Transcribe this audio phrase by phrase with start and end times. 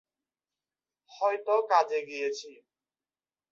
[1.11, 2.49] হয়তো কাজে গিয়েছি।